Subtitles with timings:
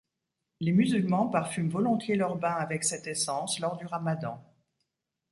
[0.61, 4.43] Les musulmans parfument volontiers leurs bains avec cette essence lors du Ramadan.